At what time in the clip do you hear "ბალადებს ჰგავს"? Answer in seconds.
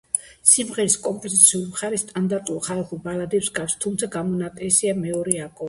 3.05-3.79